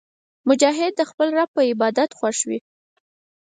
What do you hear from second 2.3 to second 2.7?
وي.